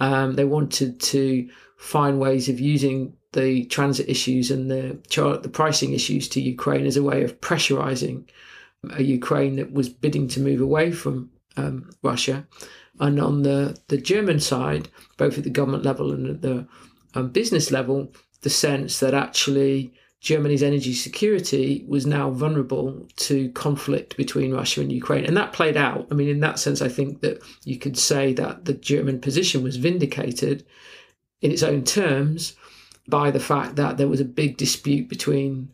[0.00, 4.98] um, they wanted to find ways of using the transit issues and the
[5.42, 8.28] the pricing issues to Ukraine as a way of pressurizing
[8.94, 12.46] a Ukraine that was bidding to move away from um, Russia
[13.00, 16.66] and on the, the German side, both at the government level and at the
[17.14, 24.16] um, business level, the sense that actually Germany's energy security was now vulnerable to conflict
[24.16, 25.24] between Russia and Ukraine.
[25.24, 26.06] And that played out.
[26.10, 29.62] I mean, in that sense, I think that you could say that the German position
[29.62, 30.64] was vindicated
[31.40, 32.54] in its own terms
[33.08, 35.72] by the fact that there was a big dispute between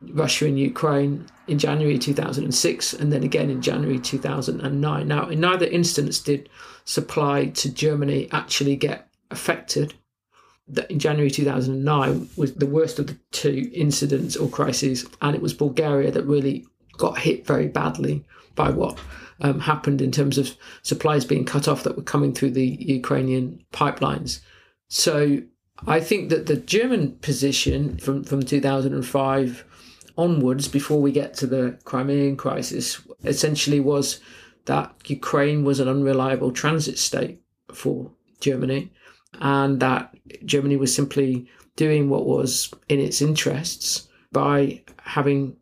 [0.00, 5.08] Russia and Ukraine in January 2006 and then again in January 2009.
[5.08, 6.48] Now, in neither instance did
[6.84, 9.94] supply to Germany actually get affected.
[10.88, 15.54] In January 2009 was the worst of the two incidents or crises, and it was
[15.54, 18.98] Bulgaria that really got hit very badly by what
[19.40, 23.64] um, happened in terms of supplies being cut off that were coming through the Ukrainian
[23.72, 24.40] pipelines.
[24.88, 25.38] So
[25.86, 29.64] I think that the German position from, from 2005
[30.16, 34.20] onwards, before we get to the Crimean crisis, essentially was
[34.64, 37.40] that Ukraine was an unreliable transit state
[37.72, 38.10] for
[38.40, 38.92] Germany,
[39.40, 40.14] and that
[40.44, 45.56] Germany was simply doing what was in its interests by having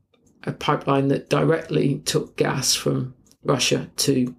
[0.45, 4.35] a pipeline that directly took gas from Russia to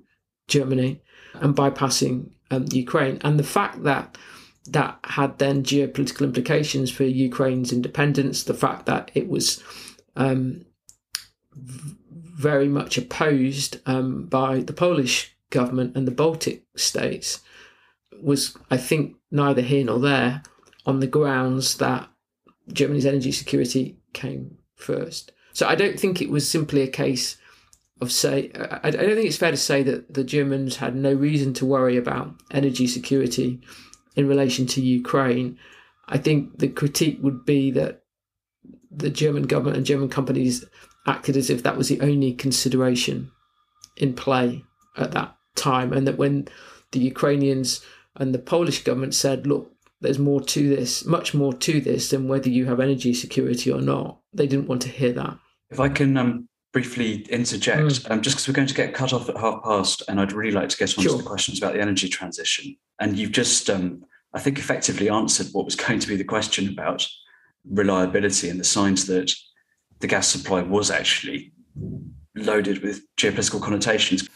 [0.48, 1.02] Germany
[1.36, 3.20] and bypassing um, Ukraine.
[3.22, 4.18] And the fact that
[4.72, 9.64] that had then geopolitical implications for Ukraine's independence, the fact that it was
[10.16, 10.66] um,
[11.56, 17.42] very much opposed um, by the Polish government and the Baltic states
[18.22, 20.44] was, I think, neither here nor there
[20.86, 22.10] on the grounds that
[22.72, 25.32] Germany's energy security came first.
[25.54, 27.38] So I don't think it was simply a case
[28.00, 28.52] of say
[28.84, 31.98] I don't think it's fair to say that the Germans had no reason to worry
[31.98, 33.60] about energy security
[34.18, 35.58] in relation to Ukraine.
[36.10, 38.04] I think the critique would be that
[38.92, 40.66] the German government and German companies
[41.06, 43.32] acted as if that was the only consideration
[43.96, 44.64] in play
[44.98, 46.48] at that time, and that when
[46.92, 47.82] the Ukrainians
[48.16, 52.28] and the Polish government said, "Look, there's more to this, much more to this than
[52.28, 55.38] whether you have energy security or not," they didn't want to hear that.
[55.70, 58.12] If I can um, briefly interject, mm.
[58.12, 60.56] um, just because we're going to get cut off at half past, and I'd really
[60.60, 61.18] like to get on sure.
[61.18, 65.48] to the questions about the energy transition, and you've just, um, I think, effectively answered
[65.52, 67.08] what was going to be the question about
[67.70, 69.34] reliability and the signs that
[70.00, 71.52] the gas supply was actually
[72.36, 74.30] loaded with geopolitical connotations.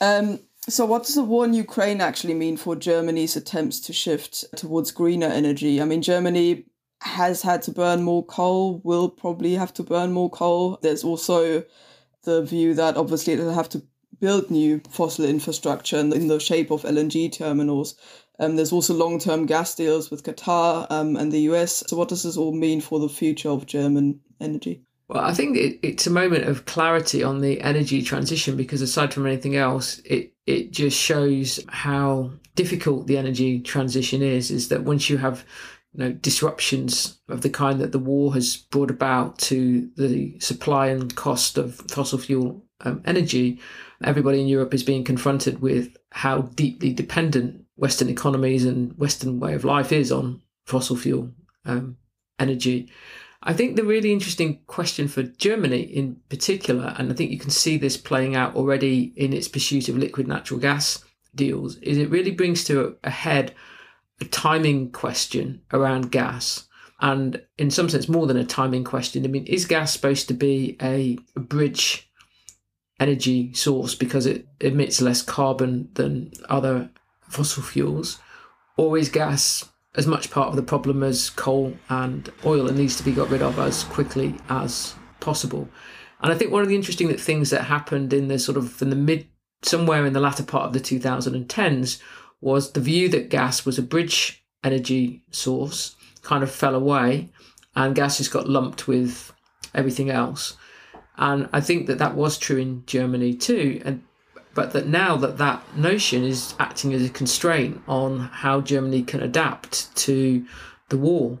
[0.00, 4.44] Um, so, what does the war in Ukraine actually mean for Germany's attempts to shift
[4.56, 5.80] towards greener energy?
[5.80, 6.66] I mean, Germany
[7.00, 10.78] has had to burn more coal, will probably have to burn more coal.
[10.82, 11.64] There's also
[12.22, 13.82] the view that obviously it'll have to
[14.22, 17.96] build new fossil infrastructure in the shape of LNG terminals.
[18.38, 21.82] Um, there's also long term gas deals with Qatar um, and the US.
[21.88, 24.84] So, what does this all mean for the future of German energy?
[25.08, 29.12] Well, I think it, it's a moment of clarity on the energy transition because aside
[29.12, 34.50] from anything else, it, it just shows how difficult the energy transition is.
[34.52, 35.44] Is that once you have
[35.94, 40.86] you know, disruptions of the kind that the war has brought about to the supply
[40.88, 43.60] and cost of fossil fuel um, energy,
[44.02, 49.54] everybody in Europe is being confronted with how deeply dependent Western economies and Western way
[49.54, 51.30] of life is on fossil fuel
[51.64, 51.96] um,
[52.38, 52.90] energy.
[53.42, 57.50] I think the really interesting question for Germany in particular, and I think you can
[57.50, 61.02] see this playing out already in its pursuit of liquid natural gas
[61.34, 63.54] deals, is it really brings to a head
[64.22, 66.66] a timing question around gas.
[67.00, 69.24] And in some sense, more than a timing question.
[69.24, 72.08] I mean, is gas supposed to be a, bridge
[73.00, 76.88] energy source because it emits less carbon than other
[77.22, 78.20] fossil fuels?
[78.76, 82.96] Or is gas as much part of the problem as coal and oil and needs
[82.96, 85.68] to be got rid of as quickly as possible.
[86.22, 88.90] And I think one of the interesting things that happened in the sort of in
[88.90, 89.26] the mid
[89.62, 92.00] somewhere in the latter part of the 2010s
[92.42, 97.30] was the view that gas was a bridge energy source kind of fell away
[97.74, 99.32] and gas just got lumped with
[99.74, 100.56] everything else.
[101.16, 103.80] And I think that that was true in Germany too.
[103.84, 104.02] And
[104.54, 109.22] but that now that that notion is acting as a constraint on how Germany can
[109.22, 110.44] adapt to
[110.90, 111.38] the war,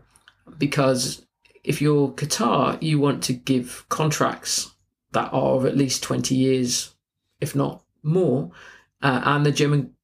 [0.56, 1.26] because
[1.62, 4.72] if you're Qatar, you want to give contracts
[5.12, 6.94] that are of at least 20 years,
[7.40, 8.50] if not more,
[9.02, 9.94] uh, and the German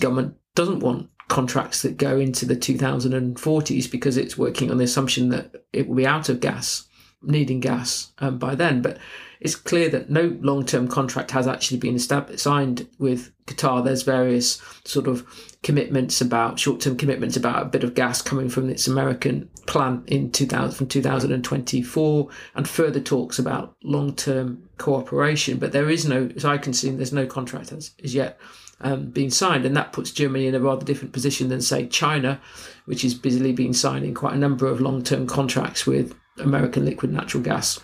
[0.00, 5.30] government doesn't want contracts that go into the 2040s because it's working on the assumption
[5.30, 6.86] that it will be out of gas,
[7.22, 8.82] needing gas um, by then.
[8.82, 8.98] But
[9.40, 13.84] it's clear that no long term contract has actually been signed with Qatar.
[13.84, 15.26] There's various sort of
[15.64, 20.08] commitments about short term commitments about a bit of gas coming from its American plant
[20.08, 25.58] in 2000 from 2024 and further talks about long term cooperation.
[25.58, 28.38] But there is no, as I can see, there's no contract as, as yet
[28.80, 32.40] um, being signed, and that puts Germany in a rather different position than, say, China,
[32.86, 37.12] which is busily been signing quite a number of long term contracts with American liquid
[37.12, 37.78] natural gas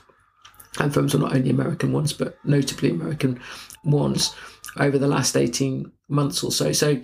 [0.79, 3.41] and firms are not only American ones, but notably American
[3.85, 4.35] ones
[4.79, 6.73] over the last 18 months or so.
[6.73, 7.01] So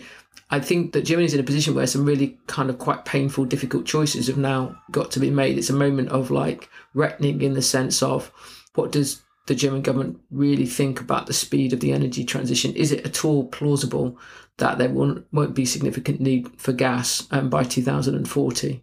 [0.51, 3.87] I think that Germany's in a position where some really kind of quite painful, difficult
[3.87, 5.59] choices have now got to be made.
[5.59, 8.31] It's a moment of like reckoning in the sense of
[8.75, 12.75] what does the German government really think about the speed of the energy transition?
[12.75, 14.19] Is it at all plausible
[14.59, 18.83] that there won't, won't be significant need for gas um, by 2040?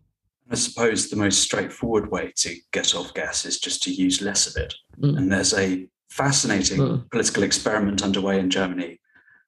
[0.50, 4.48] I suppose the most straightforward way to get off gas is just to use less
[4.48, 4.74] of it.
[5.00, 5.18] Mm.
[5.18, 7.10] And there's a fascinating mm.
[7.10, 9.00] political experiment underway in Germany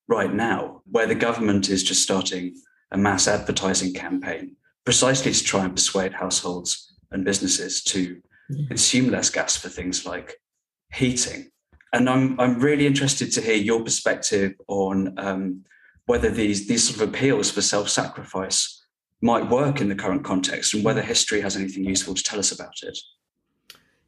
[0.07, 2.55] right now where the government is just starting
[2.91, 4.55] a mass advertising campaign
[4.85, 8.67] precisely to try and persuade households and businesses to mm.
[8.67, 10.39] consume less gas for things like
[10.93, 11.49] heating.
[11.91, 15.63] And I'm, I'm really interested to hear your perspective on um,
[16.05, 18.83] whether these, these sort of appeals for self sacrifice
[19.21, 22.51] might work in the current context and whether history has anything useful to tell us
[22.51, 22.97] about it.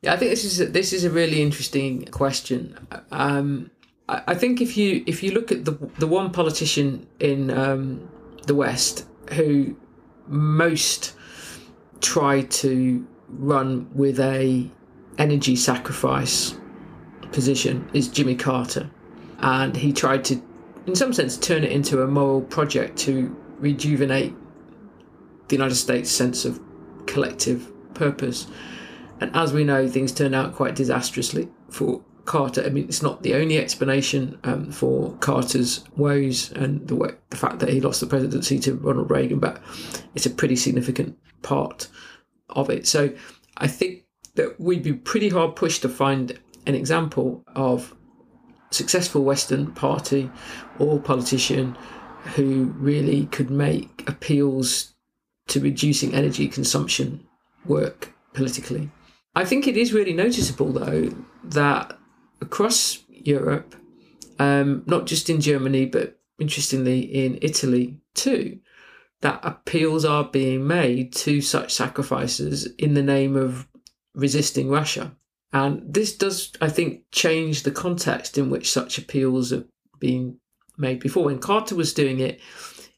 [0.01, 2.77] Yeah, I think this is a, this is a really interesting question.
[3.11, 3.71] Um,
[4.09, 8.09] I, I, think if you if you look at the the one politician in um,
[8.45, 9.75] the West who
[10.27, 11.15] most
[12.01, 14.69] tried to run with a
[15.17, 16.55] energy sacrifice
[17.31, 18.89] position is Jimmy Carter,
[19.39, 20.41] and he tried to,
[20.85, 24.33] in some sense, turn it into a moral project to rejuvenate
[25.47, 26.59] the United States' sense of
[27.05, 28.47] collective purpose.
[29.21, 32.63] And as we know, things turned out quite disastrously for Carter.
[32.65, 37.37] I mean, it's not the only explanation um, for Carter's woes and the way, the
[37.37, 39.61] fact that he lost the presidency to Ronald Reagan, but
[40.15, 41.87] it's a pretty significant part
[42.49, 42.87] of it.
[42.87, 43.13] So
[43.57, 44.03] I think
[44.33, 47.95] that we'd be pretty hard pushed to find an example of
[48.71, 50.29] successful Western party
[50.79, 51.77] or politician
[52.35, 54.93] who really could make appeals
[55.47, 57.25] to reducing energy consumption
[57.65, 58.89] work politically.
[59.35, 61.09] I think it is really noticeable, though,
[61.43, 61.97] that
[62.41, 63.75] across Europe,
[64.39, 68.59] um, not just in Germany, but interestingly in Italy too,
[69.21, 73.67] that appeals are being made to such sacrifices in the name of
[74.13, 75.15] resisting Russia.
[75.53, 79.65] And this does, I think, change the context in which such appeals have
[79.99, 80.37] been
[80.77, 81.25] made before.
[81.25, 82.41] When Carter was doing it,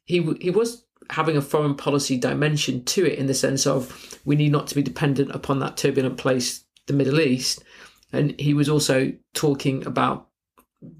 [0.04, 4.36] he he was having a foreign policy dimension to it in the sense of we
[4.36, 7.64] need not to be dependent upon that turbulent place, the Middle East.
[8.12, 10.28] And he was also talking about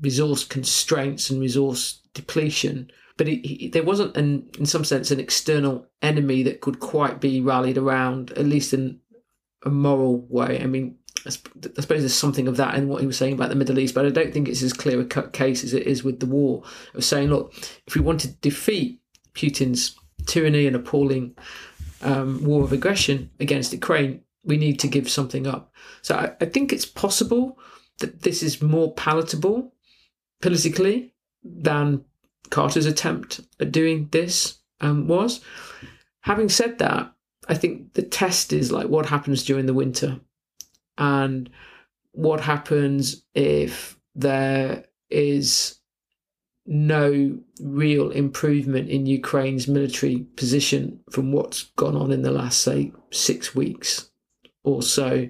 [0.02, 2.92] resource constraints and resource depletion.
[3.18, 7.20] But he, he, there wasn't, an, in some sense, an external enemy that could quite
[7.20, 9.00] be rallied around, at least in
[9.66, 10.62] a moral way.
[10.62, 13.56] I mean, I suppose there's something of that in what he was saying about the
[13.56, 16.04] Middle East, but I don't think it's as clear a cut case as it is
[16.04, 16.64] with the war
[16.94, 17.54] of saying, look,
[17.86, 19.02] if we want to defeat
[19.34, 19.96] Putin's
[20.26, 21.36] tyranny and appalling
[22.02, 25.74] um, war of aggression against Ukraine, we need to give something up.
[26.02, 27.58] So I, I think it's possible
[28.00, 29.74] that this is more palatable
[30.42, 31.14] politically
[31.44, 32.06] than
[32.50, 35.42] Carter's attempt at doing this um, was.
[36.22, 37.14] Having said that,
[37.50, 40.20] I think the test is like what happens during the winter
[40.98, 41.50] and
[42.12, 45.80] what happens if there is
[46.66, 52.92] no real improvement in Ukraine's military position from what's gone on in the last, say,
[53.12, 54.10] six weeks
[54.64, 55.30] or so,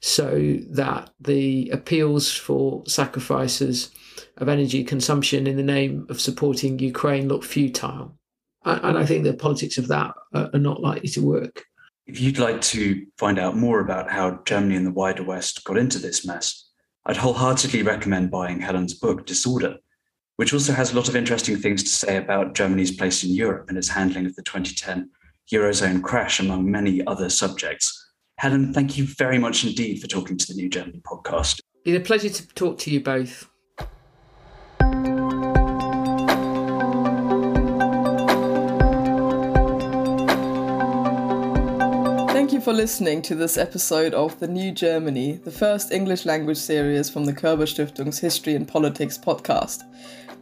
[0.00, 3.90] so that the appeals for sacrifices
[4.38, 8.16] of energy consumption in the name of supporting Ukraine look futile.
[8.64, 11.64] And I think the politics of that are not likely to work.
[12.06, 15.76] If you'd like to find out more about how Germany and the wider West got
[15.76, 16.70] into this mess,
[17.06, 19.76] I'd wholeheartedly recommend buying Helen's book, Disorder,
[20.36, 23.66] which also has a lot of interesting things to say about Germany's place in Europe
[23.68, 25.10] and its handling of the 2010
[25.52, 28.12] Eurozone crash, among many other subjects.
[28.38, 31.60] Helen, thank you very much indeed for talking to the New Germany podcast.
[31.84, 33.49] It's a pleasure to talk to you both.
[42.60, 47.08] You for listening to this episode of The New Germany, the first English language series
[47.08, 49.82] from the Körber Stiftung's History and Politics podcast.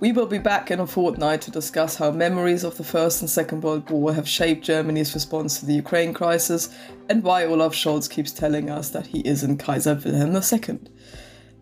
[0.01, 3.31] We will be back in a fortnight to discuss how memories of the First and
[3.31, 6.75] Second World War have shaped Germany's response to the Ukraine crisis
[7.09, 10.81] and why Olaf Scholz keeps telling us that he isn't Kaiser Wilhelm II.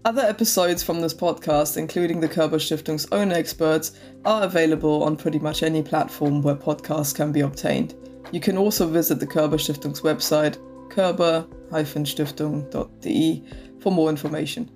[0.06, 3.92] Other episodes from this podcast, including the Körber Stiftung's own experts,
[4.24, 7.94] are available on pretty much any platform where podcasts can be obtained.
[8.32, 10.58] You can also visit the Körber Stiftung's website,
[10.88, 13.42] körber-stiftung.de,
[13.80, 14.68] for more information.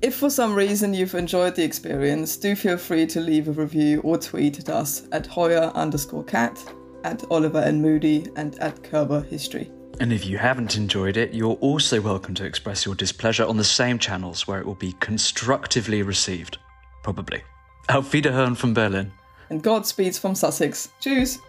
[0.00, 4.00] If for some reason you've enjoyed the experience, do feel free to leave a review
[4.02, 6.56] or tweet at us at Hoyer underscore cat,
[7.02, 9.72] at Oliver and Moody, and at Körber History.
[9.98, 13.64] And if you haven't enjoyed it, you're also welcome to express your displeasure on the
[13.64, 16.58] same channels where it will be constructively received.
[17.02, 17.42] Probably.
[17.88, 19.10] Auf Wiederhören from Berlin.
[19.50, 20.90] And Godspeeds from Sussex.
[21.00, 21.40] Tschüss!